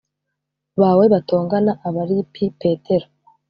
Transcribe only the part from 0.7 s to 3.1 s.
bawe batongana Aba lipi Petero